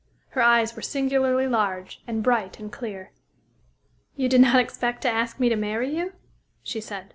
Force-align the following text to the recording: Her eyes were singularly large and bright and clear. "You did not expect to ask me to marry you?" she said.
Her 0.29 0.41
eyes 0.41 0.75
were 0.75 0.81
singularly 0.81 1.47
large 1.47 2.01
and 2.07 2.23
bright 2.23 2.57
and 2.59 2.71
clear. 2.71 3.11
"You 4.15 4.29
did 4.29 4.41
not 4.41 4.59
expect 4.59 5.03
to 5.03 5.09
ask 5.11 5.39
me 5.39 5.47
to 5.49 5.55
marry 5.55 5.95
you?" 5.95 6.13
she 6.63 6.81
said. 6.81 7.09